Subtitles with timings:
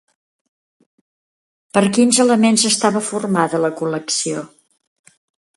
[1.77, 4.45] Per quins elements estava formada la col·lecció?